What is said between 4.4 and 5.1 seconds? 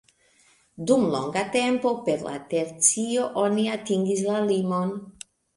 limon.